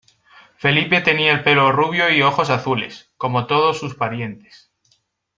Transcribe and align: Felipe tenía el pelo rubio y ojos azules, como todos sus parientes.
Felipe 0.57 1.01
tenía 1.01 1.31
el 1.31 1.43
pelo 1.43 1.71
rubio 1.71 2.09
y 2.09 2.23
ojos 2.23 2.49
azules, 2.49 3.11
como 3.17 3.45
todos 3.45 3.77
sus 3.79 3.93
parientes. 3.93 4.71